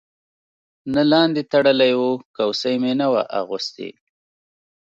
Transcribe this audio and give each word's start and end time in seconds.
نه 0.93 1.01
لاندې 1.11 1.41
تړلی 1.51 1.91
و، 1.99 2.03
کوسۍ 2.35 2.75
مې 2.81 2.93
نه 3.01 3.07
وه 3.11 3.23
اغوستې. 3.39 3.89